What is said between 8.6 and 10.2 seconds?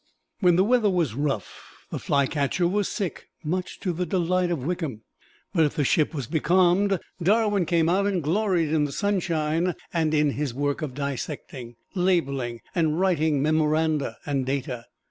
in the sunshine, and